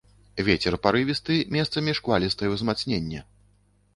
Вецер 0.45 0.77
парывісты, 0.85 1.35
месцамі 1.57 1.95
шквалістае 1.99 2.49
ўзмацненне. 2.53 3.23